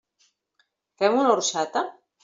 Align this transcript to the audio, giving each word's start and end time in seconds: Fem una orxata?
Fem 1.03 1.21
una 1.21 1.37
orxata? 1.37 1.89